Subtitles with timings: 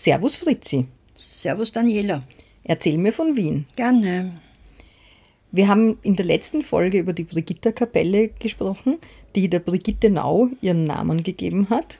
[0.00, 0.86] Servus Fritzi.
[1.14, 2.22] Servus Daniela.
[2.64, 3.66] Erzähl mir von Wien.
[3.76, 4.32] Gerne.
[5.52, 8.96] Wir haben in der letzten Folge über die Brigitta-Kapelle gesprochen,
[9.34, 11.98] die der Brigittenau ihren Namen gegeben hat.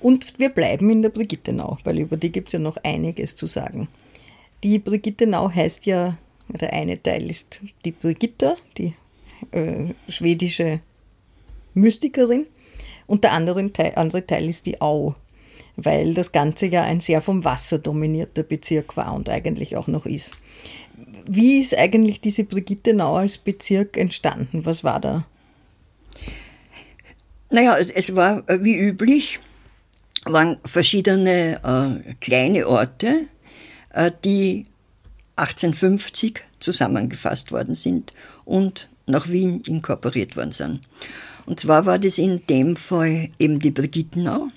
[0.00, 3.46] Und wir bleiben in der Brigittenau, weil über die gibt es ja noch einiges zu
[3.46, 3.86] sagen.
[4.64, 6.18] Die Brigittenau heißt ja,
[6.48, 8.94] der eine Teil ist die Brigitta, die
[9.52, 10.80] äh, schwedische
[11.74, 12.46] Mystikerin,
[13.06, 15.14] und der andere Teil, andere Teil ist die Au,
[15.76, 20.06] weil das Ganze ja ein sehr vom Wasser dominierter Bezirk war und eigentlich auch noch
[20.06, 20.38] ist.
[21.26, 24.66] Wie ist eigentlich diese Brigittenau als Bezirk entstanden?
[24.66, 25.24] Was war da?
[27.50, 29.40] Naja, es war äh, wie üblich,
[30.24, 33.26] waren verschiedene äh, kleine Orte,
[33.92, 34.66] äh, die
[35.36, 38.12] 1850 zusammengefasst worden sind
[38.44, 40.80] und nach Wien inkorporiert worden sind.
[41.46, 44.48] Und zwar war das in dem Fall eben die Brigittenau.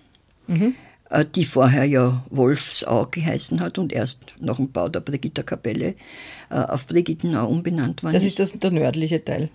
[0.47, 0.75] Mhm.
[1.13, 5.93] Äh, die vorher ja Wolfsau geheißen hat und erst nach dem Bau der Brigitterkapelle
[6.49, 8.39] äh, auf Brigittenau umbenannt worden das ist.
[8.39, 9.49] Das ist der nördliche Teil.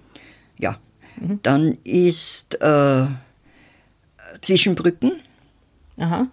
[0.61, 0.79] Ja.
[1.21, 1.41] Mhm.
[1.43, 3.07] Dann ist äh,
[4.41, 5.15] Zwischenbrücken.
[5.97, 6.29] Aha.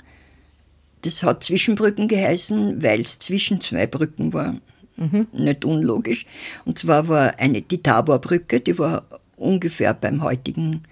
[1.02, 4.56] Das hat Zwischenbrücken geheißen, weil es zwischen zwei Brücken war.
[4.96, 5.26] Mhm.
[5.34, 6.28] Nicht unlogisch.
[6.66, 9.08] Und zwar war eine die Taborbrücke, die war
[9.38, 10.84] ungefähr beim heutigen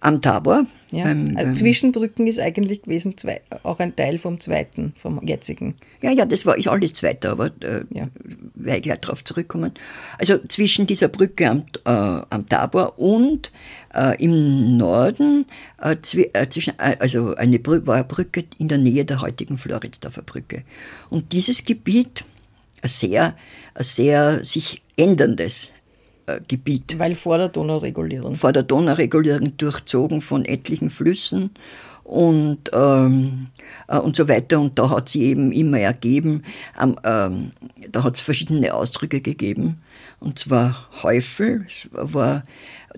[0.00, 0.66] am Tabor.
[0.92, 1.04] Ja.
[1.04, 5.74] Beim, also Zwischenbrücken ist eigentlich gewesen zwei, auch ein Teil vom zweiten, vom jetzigen.
[6.02, 8.08] Ja, ja, das war ist alles zweiter, aber äh, ja.
[8.54, 9.72] werde ich gleich darauf zurückkommen.
[10.18, 13.52] Also zwischen dieser Brücke am, äh, am Tabor und
[13.94, 15.46] äh, im Norden
[15.80, 15.92] äh,
[16.32, 20.22] äh, zwischen, äh, also eine Brücke, war eine Brücke in der Nähe der heutigen Floridsdorfer
[20.22, 20.64] Brücke.
[21.10, 22.24] Und dieses Gebiet,
[22.82, 23.36] ein sehr,
[23.74, 25.72] ein sehr sich änderndes
[26.46, 26.98] Gebiet.
[26.98, 28.34] Weil vor der Donauregulierung.
[28.34, 31.50] Vor der Donauregulierung durchzogen von etlichen Flüssen
[32.10, 33.46] und, ähm,
[33.88, 34.60] äh, und so weiter.
[34.60, 36.42] Und da hat sie eben immer ergeben,
[36.80, 37.52] ähm, ähm,
[37.90, 39.80] da hat es verschiedene Ausdrücke gegeben.
[40.18, 42.44] Und zwar Häufel, war,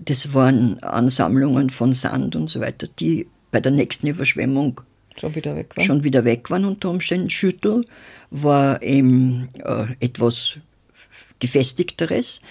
[0.03, 4.81] das waren Ansammlungen von Sand und so weiter, die bei der nächsten Überschwemmung
[5.15, 5.85] schon wieder weg waren.
[5.85, 7.29] Schon wieder weg waren unter Umständen.
[7.29, 7.85] Schüttel
[8.31, 10.57] war eben äh, etwas
[11.39, 12.41] gefestigteres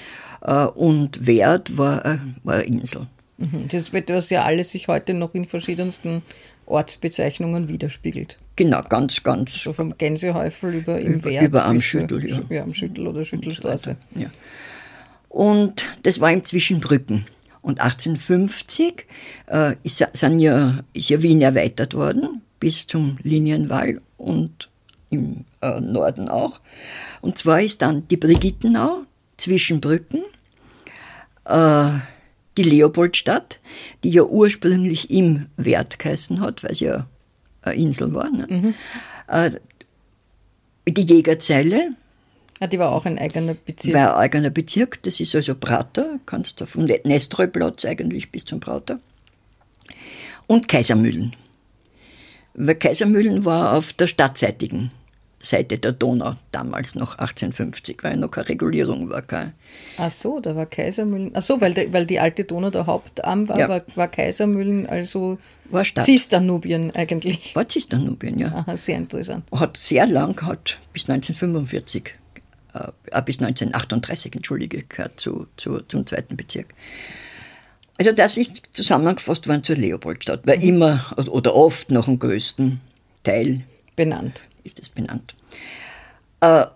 [0.43, 3.07] äh, und Wert war, äh, war eine Insel.
[3.39, 3.69] Mhm.
[3.69, 6.23] Das wird, was ja alles sich heute noch in verschiedensten
[6.67, 8.39] Ortsbezeichnungen widerspiegelt.
[8.57, 9.63] Genau, ganz, ganz.
[9.63, 11.45] So vom Gänsehäufel über im über, Wert.
[11.45, 12.41] Über am Schüttel, ja.
[12.49, 12.63] ja.
[12.63, 13.91] am Schüttel oder Schüttelstraße.
[13.91, 14.31] Und so ja.
[15.29, 17.25] Und das war im Zwischenbrücken.
[17.63, 19.07] Und 1850
[19.47, 24.69] äh, ist, sind ja, ist ja Wien erweitert worden bis zum Linienwall und
[25.13, 26.61] im äh, Norden auch.
[27.21, 29.03] Und zwar ist dann die Brigittenau
[29.37, 30.23] zwischen Brücken
[31.45, 31.91] äh,
[32.57, 33.61] die Leopoldstadt,
[34.05, 37.07] die ja ursprünglich im Wert geheißen hat, weil sie ja
[37.63, 38.31] eine Insel war.
[38.31, 38.47] Ne?
[38.49, 38.75] Mhm.
[39.29, 39.51] Äh,
[40.89, 41.95] die Jägerzeile.
[42.61, 43.95] Ja, die war auch ein eigener Bezirk.
[43.95, 48.61] War ein eigener Bezirk, das ist also Prater, kannst du vom Nestroyplatz eigentlich bis zum
[48.61, 49.01] Prater.
[50.47, 51.35] Und Kaisermühlen.
[52.55, 54.91] Weil Kaisermühlen war auf der stadtseitigen
[55.43, 59.23] Seite der Donau, damals noch 1850, weil noch keine Regulierung war.
[59.23, 59.53] Keine.
[59.99, 61.33] Ach so, da war Kaisermühlen.
[61.35, 63.69] Ach so, weil, der, weil die alte Donau der Hauptarm war, ja.
[63.69, 65.39] war, war, Kaisermühlen also
[65.71, 66.05] war Stadt.
[66.05, 67.55] Cisdanubien eigentlich.
[67.57, 68.53] War Cisdanubien, ja.
[68.55, 69.45] Aha, sehr interessant.
[69.53, 72.15] Hat sehr lang, hat bis 1945,
[72.75, 76.73] äh, bis 1938, entschuldige, gehört zu, zu, zum zweiten Bezirk.
[77.99, 80.65] Also das ist zusammengefasst worden zur Leopoldstadt, weil mhm.
[80.65, 82.81] immer oder oft noch am größten
[83.25, 83.63] Teil
[83.97, 85.35] benannt ist es benannt.
[86.41, 86.67] Äh,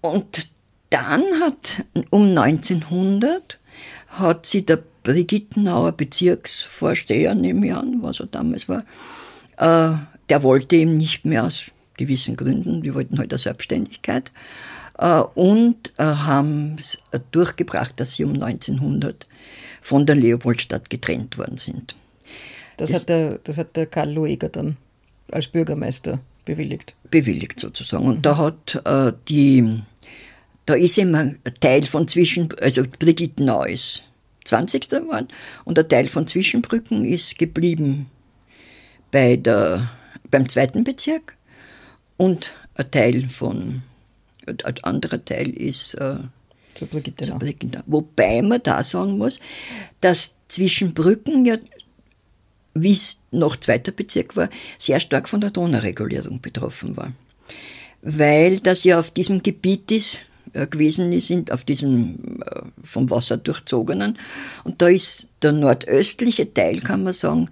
[0.00, 0.50] und
[0.90, 3.58] dann hat um 1900
[4.08, 8.84] hat sie der Brigittenauer Bezirksvorsteher, nehme ich an, was er damals war,
[9.56, 9.96] äh,
[10.28, 11.66] der wollte ihm nicht mehr aus
[11.96, 12.82] gewissen Gründen.
[12.82, 14.32] Wir wollten halt eine Selbstständigkeit.
[14.98, 16.98] Äh, und haben es
[17.30, 19.26] durchgebracht, dass sie um 1900
[19.80, 21.94] von der Leopoldstadt getrennt worden sind.
[22.76, 24.76] Das, das, hat, der, das hat der Karl Lueger dann
[25.30, 26.94] als Bürgermeister bewilligt.
[27.10, 28.06] Bewilligt sozusagen.
[28.06, 28.22] Und mhm.
[28.22, 29.80] da hat äh, die,
[30.66, 34.04] da ist eben ein Teil von Zwischen, also Brigittenau ist
[34.44, 34.88] 20.
[34.88, 35.28] geworden
[35.64, 38.10] und ein Teil von Zwischenbrücken ist geblieben
[39.10, 39.90] bei der,
[40.30, 41.36] beim zweiten Bezirk
[42.16, 43.82] und ein Teil von,
[44.46, 46.16] ein anderer Teil ist äh,
[46.74, 47.24] zu Brigitte.
[47.24, 47.82] Zu Brigitte.
[47.86, 49.40] Wobei man da sagen muss,
[50.00, 51.56] dass Zwischenbrücken ja
[52.74, 57.12] wie es noch zweiter Bezirk war, sehr stark von der Donauregulierung betroffen war.
[58.02, 60.20] Weil das ja auf diesem Gebiet ist,
[60.52, 64.18] äh, gewesen ist, auf diesem äh, vom Wasser durchzogenen.
[64.64, 67.48] Und da ist der nordöstliche Teil, kann man sagen,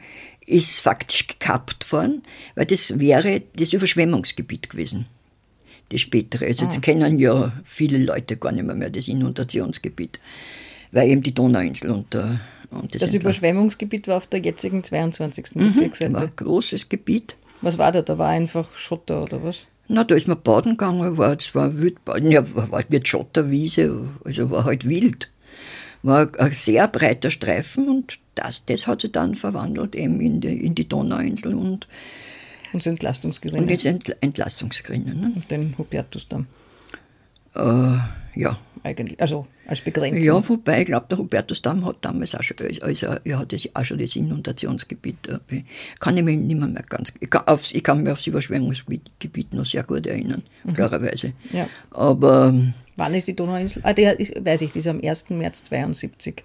[0.47, 2.23] ist faktisch gekappt worden,
[2.55, 5.07] weil das wäre das Überschwemmungsgebiet gewesen.
[5.91, 6.47] Das spätere.
[6.47, 6.81] Also jetzt ah.
[6.81, 10.19] kennen ja viele Leute gar nicht mehr, mehr das Inundationsgebiet,
[10.91, 15.55] weil eben die Donauinsel unter das, das Überschwemmungsgebiet war auf der jetzigen 22.
[15.55, 16.13] Mhm, Bezirksseite.
[16.13, 17.37] War ein großes Gebiet.
[17.61, 18.03] Was war da?
[18.03, 19.67] Da war einfach Schotter oder was?
[19.89, 24.51] Na, da ist man baden gegangen, war, es war Wildbaden, ja, war wird Schotterwiese, also
[24.51, 25.31] war halt wild.
[26.03, 30.65] War ein sehr breiter Streifen und das, das hat sich dann verwandelt eben in die,
[30.65, 31.89] in die Donauinsel und,
[32.73, 33.65] und das Entlastungsgerinnen.
[33.65, 35.21] Und jetzt Ent, Entlastungsgerinnen.
[35.21, 35.33] Ne?
[35.35, 36.47] Und den Hubertusdamm.
[37.55, 37.99] Äh,
[38.37, 38.59] ja.
[38.83, 40.23] Eigentlich, also als Begrenzung.
[40.23, 43.85] Ja, wobei, ich glaube, der Hubertusdamm hat damals auch schon, also er hat das, auch
[43.85, 45.17] schon das Inundationsgebiet,
[46.01, 49.53] kann ich mich nicht mehr, mehr ganz, ich kann, aufs, ich kann mich aufs Überschwemmungsgebiet
[49.53, 50.73] noch sehr gut erinnern, mhm.
[50.75, 51.33] klarerweise.
[51.53, 51.69] Ja.
[51.91, 52.55] Aber.
[52.99, 53.81] Wann ist die Donauinsel?
[53.85, 55.31] Ah, der ist, weiß ich, die ist am 1.
[55.31, 56.43] März 72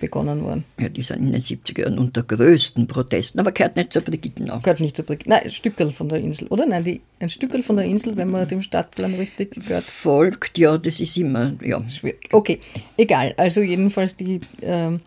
[0.00, 0.64] begonnen worden.
[0.78, 4.58] Ja, die sind in den 70er Jahren unter größten Protesten, aber gehört nicht zur Brigittenau.
[4.58, 5.36] Gehört nicht zur Brigittenau.
[5.36, 6.66] Nein, ein Stückel von der Insel, oder?
[6.66, 9.84] Nein, die, ein Stückel von der Insel, wenn man dem Stadtplan richtig gehört.
[9.84, 11.82] Folgt, ja, das ist immer, ja.
[11.88, 12.28] Schwierig.
[12.32, 12.60] Okay,
[12.98, 13.32] egal.
[13.38, 15.00] Also jedenfalls die, ähm,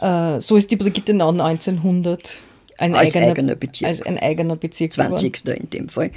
[0.00, 2.38] äh, so ist die Brigittenau 1900
[2.78, 3.88] ein als eigener, eigener Bezirk.
[3.88, 5.32] Als ein eigener Bezirk 20.
[5.32, 5.60] Geworden.
[5.62, 6.10] in dem Fall.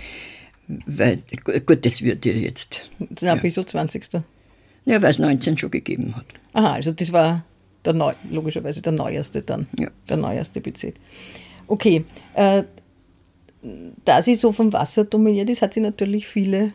[0.86, 1.24] Weil,
[1.66, 2.90] gut, das wird ja jetzt.
[3.00, 3.44] Na, ja.
[3.44, 4.22] wieso 20.
[4.86, 6.26] Ja, weil es 19 schon gegeben hat.
[6.54, 7.44] Aha, also das war
[7.86, 9.90] der Neu logischerweise der neueste dann, ja.
[10.10, 10.96] der neueste Bezirk.
[11.68, 12.04] Okay,
[12.36, 12.64] äh,
[14.06, 16.74] da sie so vom Wasser dominiert ist, hat sie natürlich viele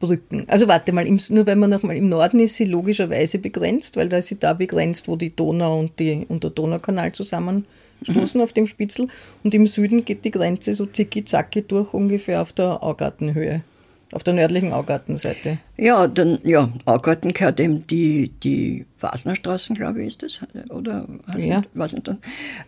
[0.00, 0.44] Brücken.
[0.48, 4.08] Also warte mal, im, nur wenn man nochmal im Norden ist sie logischerweise begrenzt, weil
[4.08, 7.12] da ist sie da begrenzt, wo die Donau und, die, und der Donaukanal
[8.04, 8.44] zusammenstoßen mhm.
[8.44, 9.08] auf dem Spitzel.
[9.42, 13.62] Und im Süden geht die Grenze so zicki-zacki durch ungefähr auf der Augartenhöhe.
[14.10, 15.58] Auf der nördlichen Augartenseite.
[15.76, 20.40] Ja, dann, ja, Augarten gehört eben die, die Wasnerstraßen, glaube ich, ist das,
[20.70, 21.06] oder?
[21.26, 21.62] Was ja.
[21.74, 22.10] Was nicht,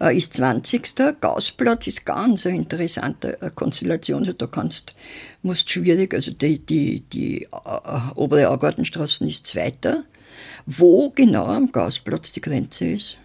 [0.02, 1.18] äh, ist 20.
[1.18, 4.18] Gaußplatz ist ganz eine interessante äh, Konstellation.
[4.18, 4.94] Also da kannst,
[5.42, 10.04] musst schwierig, also die, die, die uh, obere Augartenstraße ist zweiter.
[10.66, 13.16] Wo genau am Gaußplatz die Grenze ist,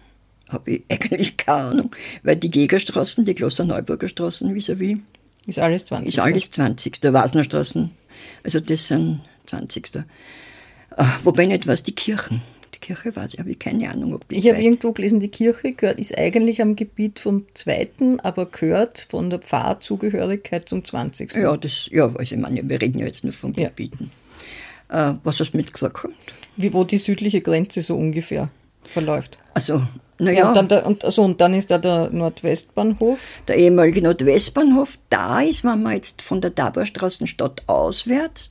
[0.48, 1.90] habe ich eigentlich keine Ahnung,
[2.22, 4.98] weil die Jägerstraßen, die Klosterneuburger Straßen vis-à-vis,
[5.46, 6.08] ist alles 20.
[6.08, 7.02] Ist alles 20.
[7.04, 7.90] Wasnerstraßen
[8.42, 10.04] also das sind 20.
[10.96, 12.42] Ah, wobei nicht was die Kirchen.
[12.74, 15.28] Die Kirche weiß ich, habe ich keine Ahnung, ob die Ich habe irgendwo gelesen, die
[15.28, 21.34] Kirche gehört, ist eigentlich am Gebiet vom zweiten, aber gehört von der Pfarrzugehörigkeit zum 20.
[21.34, 24.10] Ja, das, ja, also ich meine, wir reden ja jetzt nur von Gebieten.
[24.90, 25.10] Ja.
[25.10, 26.06] Äh, was hast du mitgesagt?
[26.56, 28.50] Wie, wo die südliche Grenze so ungefähr
[28.88, 29.38] verläuft.
[29.54, 29.82] Also
[30.18, 30.48] naja.
[30.48, 33.42] Und dann, und, also, und dann ist da der Nordwestbahnhof.
[33.48, 38.50] Der ehemalige Nordwestbahnhof, da ist, wenn man jetzt von der Taborstraßenstadt auswärts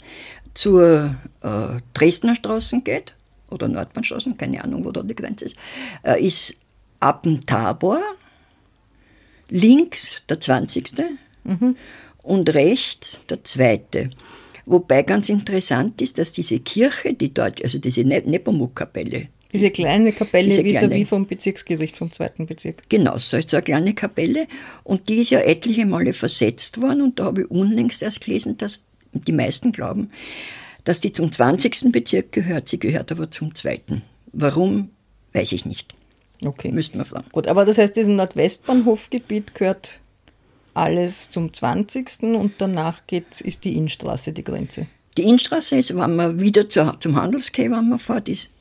[0.54, 3.16] zur äh, Dresdner Straße geht,
[3.50, 5.56] oder Nordbahnstraßen, keine Ahnung, wo da die Grenze ist,
[6.04, 6.56] äh, ist
[7.00, 8.02] ab dem Tabor
[9.50, 10.94] links der 20.
[11.44, 11.76] Mhm.
[12.24, 14.10] und rechts der zweite.
[14.66, 20.12] Wobei ganz interessant ist, dass diese Kirche, die dort, also diese ne-, Nepomuk-Kapelle, diese kleine
[20.12, 22.84] Kapelle vis-à-vis vom Bezirksgericht vom zweiten Bezirk.
[22.90, 24.48] Genau, so ist so eine kleine Kapelle.
[24.84, 27.02] Und die ist ja etliche Male versetzt worden.
[27.02, 30.12] Und da habe ich unlängst erst gelesen, dass die meisten glauben,
[30.84, 31.92] dass die zum 20.
[31.92, 32.68] Bezirk gehört.
[32.68, 34.02] Sie gehört aber zum zweiten.
[34.34, 34.90] Warum,
[35.34, 35.94] weiß ich nicht.
[36.44, 36.72] Okay.
[36.72, 37.28] Müssten wir fragen.
[37.32, 40.00] Gut, aber das heißt, diesem Nordwestbahnhofgebiet gehört
[40.74, 42.24] alles zum 20.
[42.24, 44.88] und danach geht, ist die Innstraße die Grenze.
[45.18, 48.52] Die Innstraße ist, wenn man wieder zu, zum man fährt, ist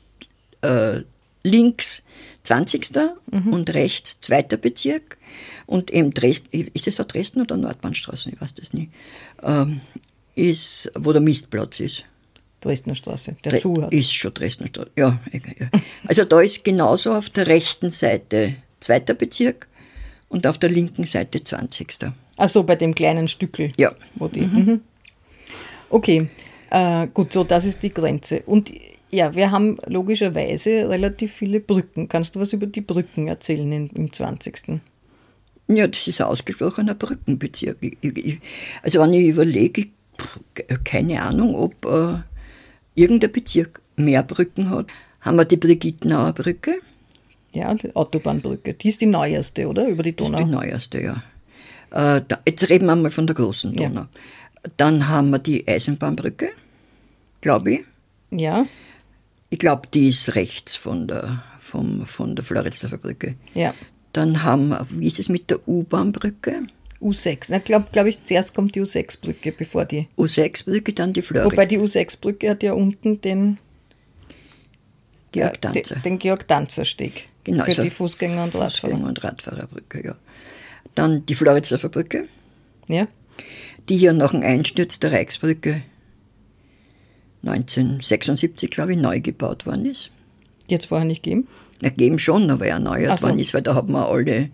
[0.65, 1.03] äh,
[1.43, 2.03] links
[2.43, 2.91] 20.
[3.31, 3.53] Mhm.
[3.53, 4.43] und rechts 2.
[4.57, 5.17] Bezirk.
[5.65, 8.29] Und eben Dresden, ist es da Dresden oder Nordbahnstraße?
[8.31, 8.91] Ich weiß das nicht.
[9.41, 9.81] Ähm,
[10.35, 12.05] ist, wo der Mistplatz ist.
[12.61, 13.93] Dresdner Straße, der Dre zu hat.
[13.93, 15.69] Ist schon Dresdner Straße, ja, ja.
[16.07, 19.01] Also da ist genauso auf der rechten Seite 2.
[19.01, 19.67] Bezirk
[20.29, 22.11] und auf der linken Seite 20.
[22.37, 23.69] Ach so, bei dem kleinen Stückel.
[23.77, 23.93] Ja.
[24.15, 24.81] Wo die, mhm.
[25.89, 26.27] Okay,
[26.71, 28.41] äh, gut, so das ist die Grenze.
[28.47, 28.71] Und
[29.15, 32.07] ja, wir haben logischerweise relativ viele Brücken.
[32.07, 34.81] Kannst du was über die Brücken erzählen im, im 20.?
[35.67, 37.77] Ja, das ist ein ausgesprochener Brückenbezirk.
[38.83, 39.87] Also wenn ich überlege,
[40.83, 42.17] keine Ahnung, ob äh,
[42.95, 44.87] irgendein Bezirk mehr Brücken hat.
[45.21, 46.79] Haben wir die Brigittenauer Brücke?
[47.53, 48.73] Ja, die Autobahnbrücke.
[48.73, 49.87] Die ist die neueste, oder?
[49.87, 50.31] Über die Donau.
[50.31, 51.23] Das ist die neueste, ja.
[51.91, 54.01] Äh, da, jetzt reden wir mal von der großen Donau.
[54.01, 54.09] Ja.
[54.77, 56.49] Dann haben wir die Eisenbahnbrücke,
[57.41, 57.79] glaube ich.
[58.31, 58.65] Ja.
[59.55, 63.35] Ich glaube, die ist rechts von der, vom, von der Floridsdorfer Brücke.
[63.53, 63.73] Ja.
[64.11, 66.63] Dann haben wir, wie ist es mit der U-Bahn-Brücke?
[67.01, 67.55] U6.
[67.55, 70.09] Ich glaube, glaub ich, zuerst kommt die U6-Brücke, bevor die.
[70.17, 71.49] U6-Brücke, dann die Florida.
[71.49, 73.57] Wobei die U6-Brücke hat ja unten den
[75.31, 75.95] Georg Danzer.
[75.95, 77.29] Den, den Georg Danzer Steg.
[77.45, 78.71] Genau, für also die Fußgänger und Radfahrer.
[78.71, 80.15] Fußgänger und Radfahrerbrücke, ja.
[80.95, 82.27] Dann die Floridsdorfer Brücke.
[82.89, 83.07] Ja.
[83.87, 85.81] Die ja nach dem Einsturz der Reichsbrücke
[87.47, 90.11] 1976, glaube ich, neu gebaut worden ist.
[90.67, 91.47] Jetzt vorher nicht geben?
[91.81, 93.27] Ja, geben schon, aber erneuert so.
[93.27, 94.49] worden ist, weil da hat man alle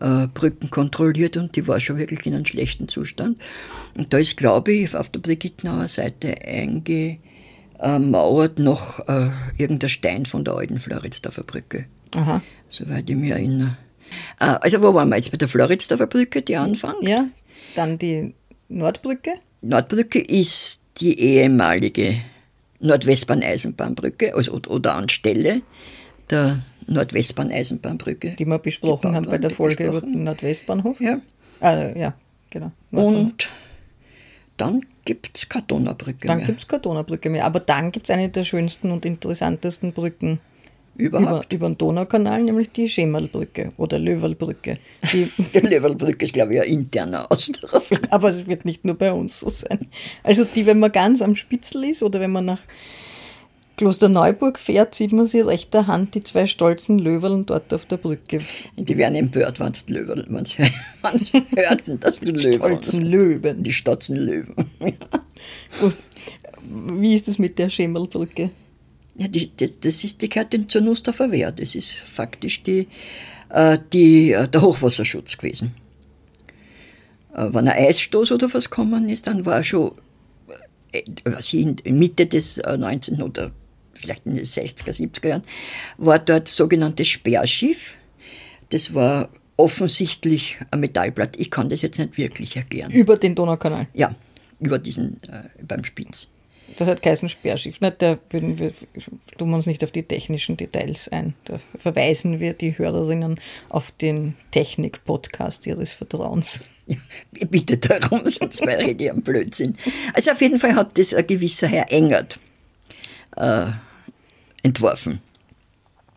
[0.00, 3.38] äh, Brücken kontrolliert und die war schon wirklich in einem schlechten Zustand.
[3.94, 6.34] Und da ist, glaube ich, auf der Brigittenauer Seite
[7.78, 11.86] eingemauert noch äh, irgendein Stein von der alten Floridsdorfer Brücke.
[12.14, 12.42] Aha.
[12.68, 13.76] Soweit ich mich erinnere.
[14.38, 16.96] Äh, also wo waren wir jetzt bei der Floridsdorfer Brücke, die Anfang?
[17.02, 17.26] Ja,
[17.74, 18.34] dann die
[18.68, 19.34] Nordbrücke.
[19.62, 22.16] Nordbrücke ist die ehemalige
[22.80, 25.62] Nordwestbahn-Eisenbahnbrücke also, oder anstelle
[26.30, 28.30] der Nordwestbahn-Eisenbahnbrücke.
[28.38, 31.00] Die wir besprochen haben bei der Folge über den Nordwestbahnhof.
[31.00, 31.20] Ja.
[31.60, 32.14] Ah, ja,
[32.50, 32.72] genau.
[32.90, 33.48] Und
[34.56, 36.36] dann gibt es keine Donaubrücke mehr.
[36.36, 37.44] Dann gibt es keine Donaubrücke mehr.
[37.44, 40.40] Aber dann gibt es eine der schönsten und interessantesten Brücken
[41.00, 41.52] Überhaupt.
[41.52, 44.78] Über, über den Donaukanal, nämlich die Schemerlbrücke oder Löwerlbrücke.
[45.12, 47.82] Die, die Löwerlbrücke ist, glaube ich, ein interner Ausdruck.
[48.10, 49.88] Aber es wird nicht nur bei uns so sein.
[50.22, 52.60] Also die, wenn man ganz am Spitzel ist oder wenn man nach
[53.76, 58.42] Klosterneuburg fährt, sieht man sie rechter Hand die zwei stolzen Löwerln dort auf der Brücke.
[58.76, 62.52] Die werden empört, wenn sie Löwerl, wenn sie, hörten, dass du Löwen.
[62.52, 63.62] Stolzen Löwen.
[63.62, 64.54] Die stolzen Löwen.
[66.98, 68.50] Wie ist es mit der Schemerlbrücke?
[69.20, 71.52] Ja, die, die, das ist, die Nussdorfer Wehr.
[71.52, 72.88] Das ist faktisch die,
[73.50, 75.74] äh, die, äh, der Hochwasserschutz gewesen.
[77.34, 79.92] Äh, wenn ein Eisstoß oder was gekommen ist, dann war schon
[80.92, 83.20] äh, was in Mitte des äh, 19.
[83.20, 83.50] oder
[83.92, 85.42] vielleicht in den 60er, 70er Jahren,
[85.98, 87.98] war dort sogenanntes Sperrschiff.
[88.70, 91.36] Das war offensichtlich ein Metallblatt.
[91.38, 92.90] Ich kann das jetzt nicht wirklich erklären.
[92.90, 93.86] Über den Donaukanal?
[93.92, 94.14] Ja,
[94.60, 96.30] über diesen, äh, beim Spitz.
[96.76, 97.80] Das hat geheißen Sperrschiff.
[97.80, 97.92] Ne?
[97.96, 98.72] Da würden wir,
[99.38, 101.34] tun wir uns nicht auf die technischen Details ein.
[101.44, 106.64] Da verweisen wir die Hörerinnen auf den Technik-Podcast ihres Vertrauens.
[106.86, 106.96] Ja,
[107.34, 109.76] ich bitte darum, sonst wäre ich ein Blödsinn.
[110.12, 112.40] Also auf jeden Fall hat das ein gewisser Herr Engert
[113.36, 113.66] äh,
[114.62, 115.20] entworfen.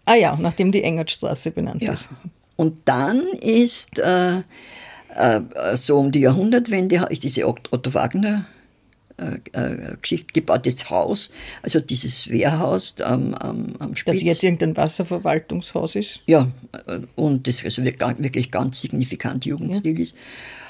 [0.05, 1.93] Ah ja, nachdem die Engertstraße benannt ja.
[1.93, 2.09] ist.
[2.55, 4.37] Und dann ist äh,
[5.15, 5.41] äh,
[5.75, 8.45] so um die Jahrhundertwende ist diese Otto Wagner
[9.23, 14.15] äh, äh, Geschichte gebautes Haus, also dieses Wehrhaus am, am, am Spitz.
[14.15, 16.21] Das jetzt irgendein Wasserverwaltungshaus ist?
[16.25, 16.51] Ja,
[16.87, 20.03] äh, und das also wirklich ganz signifikant Jugendstil ja.
[20.03, 20.15] ist.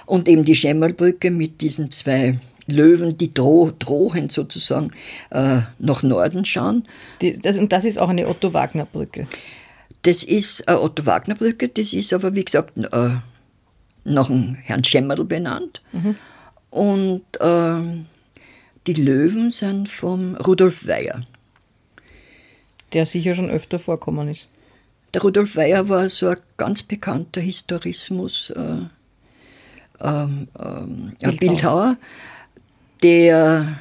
[0.05, 4.91] Und eben die Schemmerlbrücke mit diesen zwei Löwen, die droh, drohen sozusagen
[5.31, 6.87] äh, nach Norden schauen.
[7.21, 9.27] Die, das, und das ist auch eine Otto-Wagner-Brücke?
[10.03, 13.09] Das ist eine Otto-Wagner-Brücke, das ist aber wie gesagt äh,
[14.03, 15.81] nach dem Herrn Schemmerl benannt.
[15.91, 16.15] Mhm.
[16.69, 18.05] Und ähm,
[18.87, 21.25] die Löwen sind vom Rudolf Weyer.
[22.91, 24.47] Der sicher schon öfter vorkommen ist.
[25.13, 28.77] Der Rudolf Weyer war so ein ganz bekannter Historismus äh,
[30.01, 31.39] ähm, ähm, Bildhauer.
[31.39, 31.97] Bildhauer,
[33.03, 33.79] der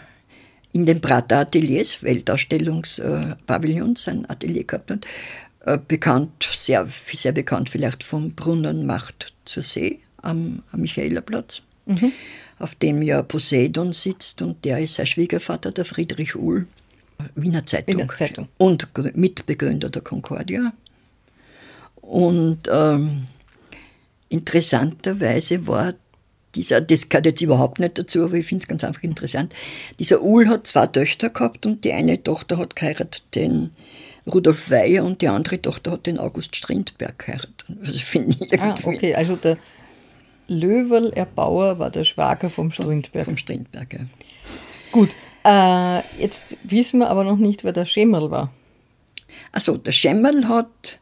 [0.72, 5.06] in den Prater Ateliers, Weltausstellungspavillons, sein Atelier gehabt hat.
[5.60, 11.62] Äh, bekannt, sehr, sehr bekannt vielleicht vom Brunnenmacht zur See am, am Michaelerplatz.
[11.86, 12.12] Mhm
[12.62, 16.66] auf dem ja Poseidon sitzt und der ist sein Schwiegervater, der Friedrich Uhl,
[17.34, 17.98] Wiener Zeitung.
[17.98, 18.48] Wiener Zeitung.
[18.58, 20.72] Und Mitbegründer der Concordia.
[21.96, 23.26] Und ähm,
[24.28, 25.94] interessanterweise war
[26.54, 29.54] dieser, das gehört jetzt überhaupt nicht dazu, aber ich finde es ganz einfach interessant.
[29.98, 33.70] Dieser Uhl hat zwei Töchter gehabt und die eine Tochter hat geheiratet den
[34.26, 37.64] Rudolf Weyer und die andere Tochter hat den August Strindberg geheiratet.
[37.82, 38.88] Also finde ich ah, irgendwie.
[38.88, 39.56] Ah, okay, also der
[40.48, 43.24] Löwerl Erbauer war der Schwager vom Strindberg.
[43.24, 44.00] Vom Strindberg, ja.
[44.90, 45.10] Gut,
[45.44, 48.52] äh, jetzt wissen wir aber noch nicht, wer der Schemmerl war.
[49.52, 51.00] Also der Schemmerl hat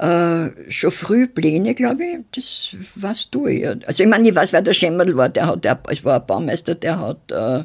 [0.00, 3.74] Äh, schon früh Pläne, glaube ich, das weißt du ja.
[3.84, 6.26] Also ich meine, ich weiß, wer der Schemmerl war, der hat, der, es war ein
[6.26, 7.64] Baumeister, der hat, äh,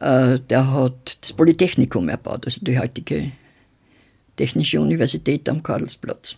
[0.00, 3.32] äh, der hat das Polytechnikum erbaut, also die heutige
[4.36, 6.36] Technische Universität am Karlsplatz.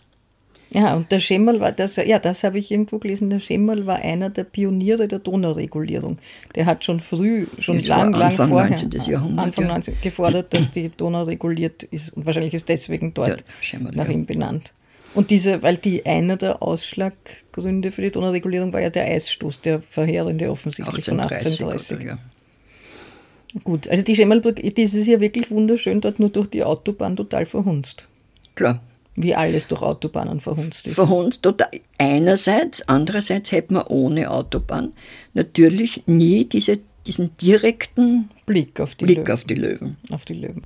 [0.73, 3.97] Ja, und der Schemmerl war, das, ja, das habe ich irgendwo gelesen, der Schemmerl war
[3.97, 6.17] einer der Pioniere der Donauregulierung.
[6.55, 9.11] Der hat schon früh, schon Das lang, lang Anfang vorher, 19.
[9.11, 9.71] Jahrhundert, Anfang ja.
[9.71, 9.95] 19.
[10.01, 12.13] gefordert, dass die Donau reguliert ist.
[12.13, 14.73] Und wahrscheinlich ist deswegen dort Ja, Schemmerl, nach ihm benannt.
[15.13, 19.81] Und diese, weil die einer der Ausschlaggründe für die Donauregulierung war ja der Eisstoß, der
[19.87, 21.97] verheerende offensichtlich von 1830.
[21.97, 22.17] oder, ja.
[23.63, 27.45] Gut, also die Schemmerlbrücke, das ist ja wirklich wunderschön, dort nur durch die Autobahn total
[27.45, 28.07] verhunzt.
[28.55, 28.81] Klar.
[29.15, 30.95] Wie alles durch Autobahnen verhunzt ist.
[30.95, 31.69] Verhunzt total.
[31.97, 34.93] Einerseits, andererseits hätte man ohne Autobahn
[35.33, 39.31] natürlich nie diese, diesen direkten Blick auf die Blick Löwen.
[39.31, 39.97] auf die Löwen.
[40.11, 40.63] auf die Löwen.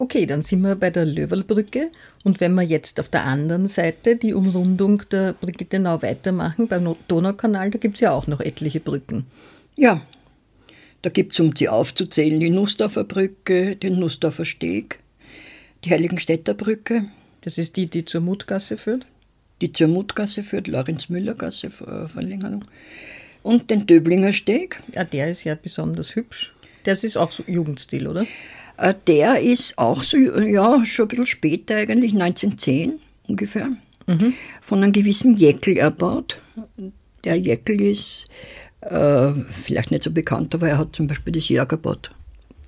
[0.00, 1.90] Okay, dann sind wir bei der Löwerlbrücke
[2.22, 7.70] und wenn wir jetzt auf der anderen Seite die Umrundung der Brigittenau weitermachen, beim Donaukanal,
[7.70, 9.26] da gibt es ja auch noch etliche Brücken.
[9.76, 10.00] Ja,
[11.02, 15.00] da gibt es, um sie aufzuzählen, die Nussdorfer Brücke, den Nussdorfer Steg,
[15.84, 17.04] die Heiligenstädter Brücke,
[17.42, 19.06] Das ist die, die zur Mutgasse führt.
[19.60, 22.64] die zur Mutgasse führt, Lorenz-Müller-Gasse, äh, Verlängerung,
[23.42, 24.78] und den Döblinger Steg.
[24.94, 26.52] Ja, der ist ja besonders hübsch.
[26.84, 28.24] Das ist auch so Jugendstil, oder?
[28.76, 33.68] Äh, Der ist auch so, ja, schon ein bisschen später eigentlich, 1910 ungefähr,
[34.62, 36.38] von einem gewissen Jäckel erbaut.
[37.24, 38.28] Der Jäckel ist
[38.80, 42.12] äh, vielleicht nicht so bekannt, aber er hat zum Beispiel das Jahr gebaut.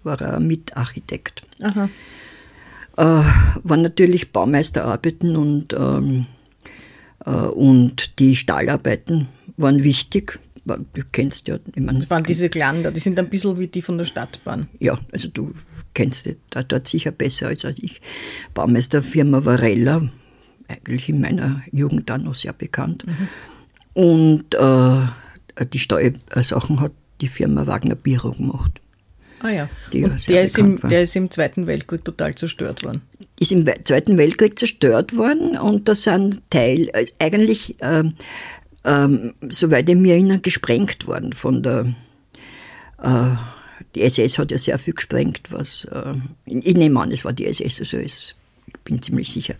[0.02, 1.42] War er Mitarchitekt.
[1.60, 1.88] Aha.
[3.00, 3.24] Äh,
[3.62, 6.26] waren natürlich Baumeisterarbeiten und, ähm,
[7.24, 9.26] äh, und die Stahlarbeiten
[9.56, 10.38] waren wichtig.
[10.66, 13.68] Du kennst ja, ich meine, Das waren diese kleinen da, die sind ein bisschen wie
[13.68, 14.68] die von der Stadtbahn.
[14.80, 15.54] ja, also du
[15.94, 18.02] kennst die da dort sicher besser als ich.
[18.52, 20.02] Baumeisterfirma Varella,
[20.68, 23.06] eigentlich in meiner Jugend dann noch sehr bekannt.
[23.94, 25.06] Und äh,
[25.72, 26.92] die Steuersachen hat
[27.22, 28.78] die Firma Wagner Biro gemacht.
[29.40, 29.68] Ah ja.
[29.92, 33.02] Und der ist, im, der ist im Zweiten Weltkrieg total zerstört worden.
[33.38, 38.14] Ist im We- Zweiten Weltkrieg zerstört worden und da sind Teil, äh, eigentlich, ähm,
[38.84, 41.86] ähm, soweit ich mich erinnere, gesprengt worden von der,
[43.02, 43.30] äh,
[43.94, 46.14] die SS hat ja sehr viel gesprengt, was, äh,
[46.46, 48.34] ich nehme an, es war die SS, also ich
[48.84, 49.54] bin ziemlich sicher.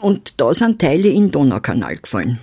[0.00, 2.38] Und da sind Teile in den Donaukanal gefallen.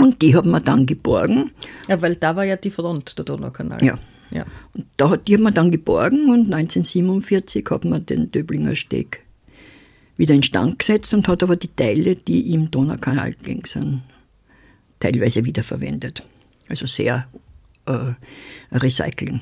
[0.00, 1.52] Und die hat man dann geborgen.
[1.88, 3.82] Ja, weil da war ja die Front, der Donaukanal.
[3.84, 3.98] Ja.
[4.30, 4.44] Ja.
[4.74, 9.22] Und da hat, die hat man dann geborgen und 1947 hat man den Döblinger Steg
[10.16, 14.02] wieder instand gesetzt und hat aber die Teile, die im Donaukanal gegangen sind,
[14.98, 16.24] teilweise wiederverwendet.
[16.68, 17.28] Also sehr
[17.86, 18.14] äh,
[18.72, 19.40] Recycling.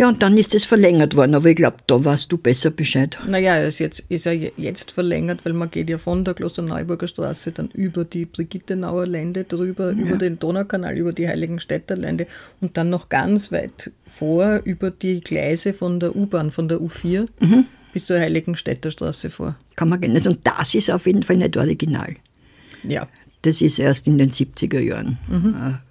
[0.00, 3.18] Ja, und dann ist es verlängert worden, aber ich glaube, da weißt du besser Bescheid.
[3.26, 6.34] Naja, er ist, jetzt, ist er je- jetzt verlängert, weil man geht ja von der
[6.34, 12.28] Klosterneuburger Straße dann über die Brigittenauer Lände drüber, über den Donaukanal, über die Heiligenstädter Lände
[12.60, 17.26] und dann noch ganz weit vor über die Gleise von der U-Bahn, von der U4
[17.92, 19.56] bis zur Heiligenstädter Straße vor.
[19.74, 20.14] Kann man gehen.
[20.14, 22.14] Also, und das ist auf jeden Fall nicht original.
[22.84, 23.08] Ja,
[23.42, 25.18] Das ist erst in den 70er Jahren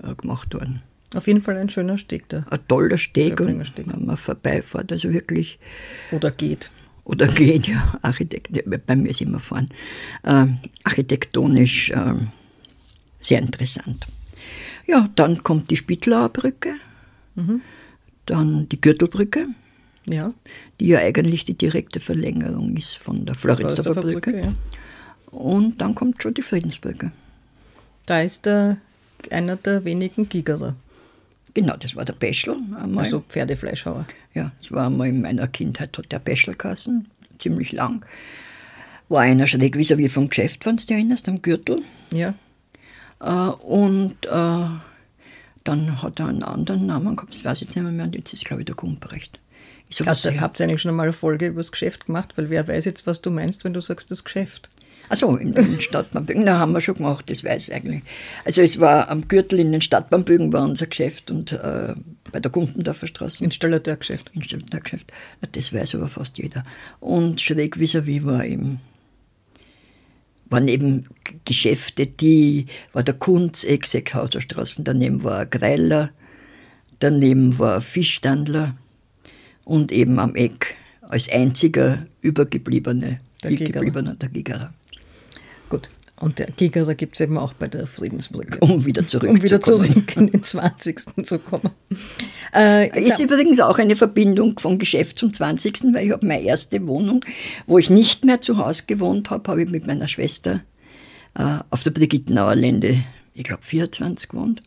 [0.02, 0.82] äh, äh, gemacht worden.
[1.16, 2.46] Auf jeden Fall ein schöner Steg da.
[2.50, 3.86] Ein toller Steg, und Steg.
[3.92, 5.58] wenn man vorbeifährt, also wirklich
[6.12, 6.70] Oder geht.
[7.06, 8.50] oder geht, ja, Architekt,
[8.86, 9.70] bei mir ist immer fahren,
[10.26, 12.28] ähm, architektonisch ähm,
[13.22, 14.06] sehr interessant.
[14.86, 16.74] Ja, dann kommt die Spitlauer Brücke,
[18.26, 19.48] dann die Gürtelbrücke,
[20.10, 20.34] Ja,
[20.80, 24.40] die ja eigentlich die direkte Verlängerung ist von der Floridsdorfer Brücke.
[24.40, 24.54] ja.
[25.32, 27.12] Und dann kommt schon die Friedensbrücke.
[28.06, 28.78] Da ist der,
[29.30, 30.76] einer der wenigen Gigerer,
[31.58, 33.06] Genau, das war der Peschel einmal.
[33.06, 34.06] also Pferdefleischhauer.
[34.36, 37.08] Ja, das war einmal in meiner Kindheit, hat der Peschel geheißen,
[37.40, 38.06] ziemlich lang.
[39.10, 41.82] War einer schräg vis-à-vis vom Geschäft, wenn du dich erinnerst, am Gürtel.
[42.12, 42.36] Ja,
[43.20, 44.68] Äh, und äh,
[45.64, 48.16] dann hat er einen anderen Namen gehabt, das weiß ich jetzt nicht mehr, mehr und
[48.16, 49.40] jetzt ist, glaube ich, der Gumprecht.
[50.40, 52.34] Habt ihr eigentlich schon einmal eine Folge über das Geschäft gemacht?
[52.36, 54.70] Weil wer weiß jetzt, was du meinst, wenn du sagst, das Geschäft.
[55.10, 58.04] Achso, in den Stadtbahnbögen, na, haben wir schon gemacht, das weiß ich eigentlich.
[58.44, 61.96] Also es war am Gürtel in den Stadtbahnbögen war unser Geschäft und äh,
[62.32, 63.44] bei der Gumpendorfer Straße.
[63.44, 64.30] Installateurgeschäft.
[64.34, 65.12] Installateurgeschäft.
[65.54, 66.66] Das weiß aber fast jeder.
[67.00, 68.82] Und schräg vis-à-vis war eben,
[70.50, 71.06] waren eben
[71.46, 76.12] Geschäfte, die, war der Kunz, Exekhauser Straßen, daneben war Greiler,
[77.00, 78.76] daneben war Fischstandler
[79.64, 84.02] und eben am Eck als einziger übergebliebene, Der Gigerer.
[84.16, 84.74] der Gigerer.
[86.20, 88.58] Und der Gigerer gibt es eben auch bei der Friedensbrücke.
[88.60, 91.26] Um wieder zurück Um wieder zurück in den 20.
[91.26, 91.70] zu kommen.
[92.56, 96.86] Äh, ist übrigens auch eine Verbindung vom Geschäft zum 20., weil ich habe meine erste
[96.88, 97.24] Wohnung,
[97.68, 100.62] wo ich nicht mehr zu Hause gewohnt habe, habe ich mit meiner Schwester
[101.36, 103.04] äh, auf der Brigittenauer Lände,
[103.36, 104.62] ich glaube 24 gewohnt.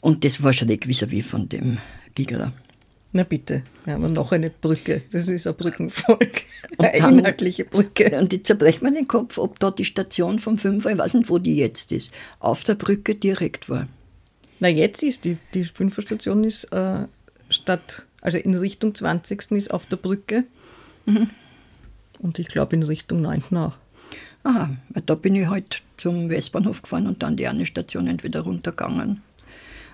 [0.00, 1.78] Und das war schräg vis-à-vis von dem
[2.14, 2.52] Gigerer.
[3.14, 5.02] Na bitte, wir haben noch eine Brücke.
[5.10, 6.44] Das ist ein Brückenvolk.
[6.78, 8.18] Eine dann, inhaltliche Brücke.
[8.18, 11.28] Und jetzt zerbrecht man den Kopf, ob dort die Station vom Fünfer, ich weiß nicht,
[11.28, 13.86] wo die jetzt ist, auf der Brücke direkt war.
[14.60, 17.06] Na, jetzt ist die, die Fünferstation ist äh,
[17.50, 19.50] statt, also in Richtung 20.
[19.50, 20.44] ist auf der Brücke.
[21.04, 21.28] Mhm.
[22.18, 23.56] Und ich glaube in Richtung 9.
[23.58, 23.76] auch.
[24.44, 24.70] Aha,
[25.04, 29.20] da bin ich halt zum Westbahnhof gefahren und dann die eine Station entweder runtergegangen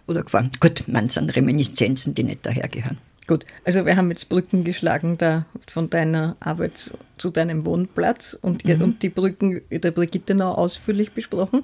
[0.08, 0.50] oder gefahren.
[0.60, 2.98] Gut, man sind Reminiszenzen, die nicht dahergehören.
[3.28, 8.64] Gut, also wir haben jetzt Brücken geschlagen da von deiner Arbeit zu, deinem Wohnplatz und,
[8.64, 8.80] mhm.
[8.80, 11.62] und die Brücken der Brigitte noch ausführlich besprochen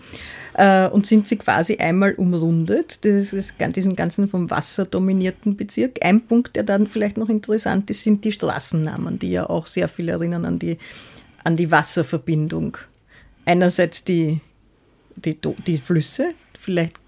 [0.58, 6.04] äh, und sind sie quasi einmal umrundet, das ist, diesen ganzen vom Wasser dominierten Bezirk.
[6.04, 9.88] Ein Punkt, der dann vielleicht noch interessant ist, sind die Straßennamen, die ja auch sehr
[9.88, 10.76] viel erinnern an die,
[11.44, 12.76] an die Wasserverbindung.
[13.46, 14.42] Einerseits die,
[15.16, 17.03] die, die Flüsse, vielleicht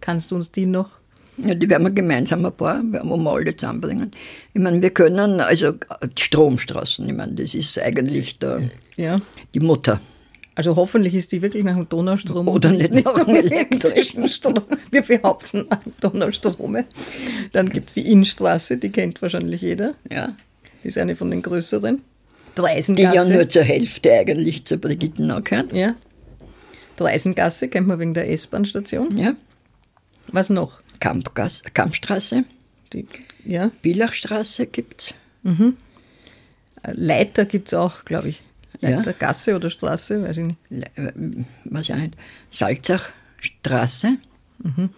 [0.00, 0.98] kannst du uns die noch
[1.40, 4.10] ja, die werden wir gemeinsam ein paar, wo wir alle zusammenbringen.
[4.54, 5.72] Ich meine, wir können, also
[6.18, 9.20] Stromstraßen, ich meine, das ist eigentlich der, ja.
[9.54, 10.00] die Mutter.
[10.56, 12.48] Also hoffentlich ist die wirklich nach dem Donaustrom.
[12.48, 14.64] Oder nicht, nicht nach dem elektrischen Strom.
[14.90, 15.68] Wir behaupten
[16.00, 16.84] Donaustrome.
[17.52, 19.94] Dann gibt es die Innenstraße, die kennt wahrscheinlich jeder.
[20.10, 20.34] Ja.
[20.82, 22.02] Die ist eine von den größeren.
[22.56, 23.10] Dreisengasse.
[23.10, 25.72] Die ja nur zur Hälfte eigentlich zur Brigittenau gehört.
[25.72, 25.94] Ja.
[26.96, 29.16] Dreisengasse kennt man wegen der S-Bahn-Station.
[29.16, 29.36] Ja.
[30.32, 30.80] Was noch?
[31.00, 32.44] Kampgas, Kampstraße.
[32.92, 33.06] Die,
[33.44, 33.70] ja.
[33.82, 35.14] Bilachstraße gibt es.
[35.42, 35.76] Mhm.
[36.92, 38.42] Leiter gibt es auch, glaube ich.
[38.80, 39.16] Leiter, ja.
[39.18, 40.58] Gasse oder Straße, weiß ich nicht.
[40.70, 41.12] Le äh,
[41.64, 42.16] was ja nicht.
[42.50, 44.16] Salzachstraße.
[44.58, 44.90] Mhm.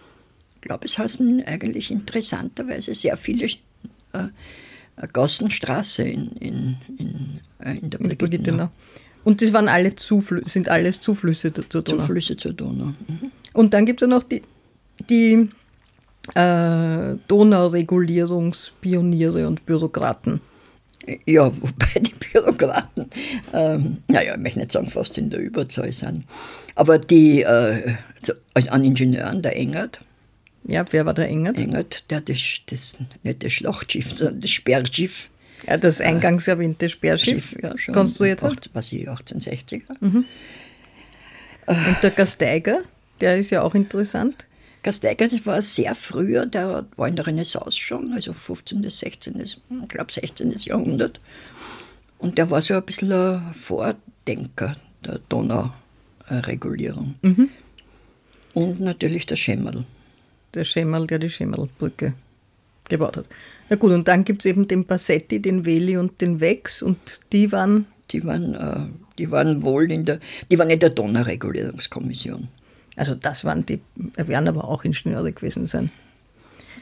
[0.55, 3.47] Ich glaube, es heißen eigentlich interessanterweise sehr viele
[4.13, 4.27] äh,
[5.13, 8.69] Gassenstraße in, in, in, äh, in der Brigitte.
[9.23, 11.99] Und das waren alle Zuflü sind alles Zuflüsse zur Donau.
[11.99, 12.93] Zuflüsse zur Donau.
[13.07, 13.31] Mhm.
[13.53, 14.41] Und dann gibt es ja noch die,
[15.09, 15.49] die
[16.35, 20.41] äh, Donauregulierungspioniere und Bürokraten.
[21.25, 23.09] Ja, wobei die Bürokraten,
[23.53, 26.25] ähm, naja, ich möchte nicht sagen, fast in der Überzahl sind.
[26.75, 27.95] Aber die, äh,
[28.53, 30.01] also an Ingenieuren, der Engert.
[30.63, 31.57] Ja, wer war der Engert?
[31.57, 35.31] Engert, der das, das nicht das Schlachtschiff, sondern das Sperrschiff.
[35.67, 38.69] Ja, das äh, eingangs erwähnte Sperrschiff ja, schon konstruiert hat.
[38.73, 39.81] Was ich, 1860er.
[39.99, 40.25] Mhm.
[41.65, 42.81] Und der Gasteiger,
[43.21, 44.45] der ist ja auch interessant.
[44.83, 49.59] Gasteiger, das war sehr früher, der war in der Renaissance schon, also 15., 16., ich
[49.87, 50.51] glaube 16.
[50.59, 51.19] Jahrhundert.
[52.17, 57.15] Und der war so ein bisschen ein Vordenker der Donauregulierung.
[57.21, 57.49] Mhm.
[58.53, 59.85] Und natürlich der Schemmerl.
[60.53, 62.13] Der Schemmerl, der die Schemmerlbrücke
[62.89, 63.29] gebaut hat.
[63.69, 67.21] Na gut, und dann gibt es eben den Passetti, den Veli und den Wex und
[67.31, 67.87] die waren.
[68.11, 72.49] Die waren, äh, die waren wohl in der, die waren in der Donauregulierungskommission.
[72.95, 75.91] Also das waren die, werden aber auch Ingenieure gewesen sein.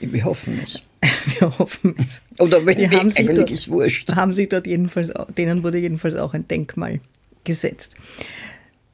[0.01, 0.81] Wir hoffen es.
[1.39, 2.23] Wir hoffen es.
[2.39, 4.11] Oder wenn die haben sich dort, ist wurscht.
[4.13, 6.99] Haben sich dort jedenfalls, denen wurde jedenfalls auch ein Denkmal
[7.43, 7.95] gesetzt.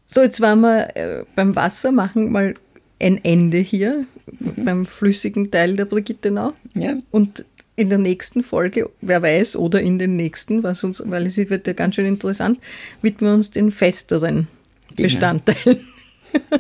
[0.08, 2.54] So, jetzt waren wir äh, beim Wasser, machen mal
[3.00, 4.06] ein Ende hier
[4.40, 4.66] mhm.
[4.66, 6.54] beim flüssigen Teil der Brigittenau.
[6.74, 6.98] Ja.
[7.12, 11.38] Und in der nächsten Folge, wer weiß, oder in den nächsten, was uns, weil es
[11.38, 12.60] wird ja ganz schön interessant,
[13.02, 14.48] widmen wir uns den festeren
[14.96, 15.80] Bestandteilen.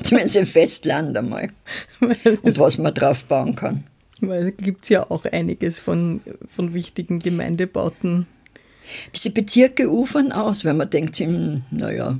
[0.01, 1.49] Zumindest im Festland einmal.
[1.99, 3.83] Und was man drauf bauen kann.
[4.21, 8.27] Weil es gibt ja auch einiges von, von wichtigen Gemeindebauten.
[9.13, 11.21] Diese Bezirke ufern aus, wenn man denkt,
[11.71, 12.17] naja.